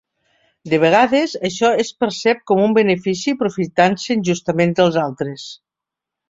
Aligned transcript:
De 0.71 0.77
vegades, 0.83 1.35
això 1.49 1.69
es 1.83 1.91
percep 2.03 2.41
com 2.53 2.63
un 2.69 2.73
benefici 2.79 3.35
aprofitant-se 3.37 4.17
injustament 4.17 4.75
dels 4.81 4.99
altres. 5.05 5.47